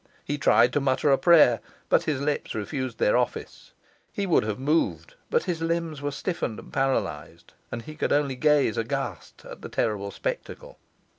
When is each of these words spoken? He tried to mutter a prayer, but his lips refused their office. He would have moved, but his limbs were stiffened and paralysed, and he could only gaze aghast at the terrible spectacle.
He 0.25 0.39
tried 0.39 0.73
to 0.73 0.79
mutter 0.81 1.11
a 1.11 1.17
prayer, 1.19 1.59
but 1.87 2.05
his 2.05 2.21
lips 2.21 2.55
refused 2.55 2.97
their 2.97 3.15
office. 3.15 3.71
He 4.11 4.25
would 4.25 4.41
have 4.41 4.57
moved, 4.57 5.13
but 5.29 5.43
his 5.43 5.61
limbs 5.61 6.01
were 6.01 6.09
stiffened 6.09 6.57
and 6.57 6.73
paralysed, 6.73 7.53
and 7.71 7.83
he 7.83 7.93
could 7.95 8.11
only 8.11 8.35
gaze 8.35 8.77
aghast 8.79 9.45
at 9.45 9.61
the 9.61 9.69
terrible 9.69 10.09
spectacle. 10.09 10.79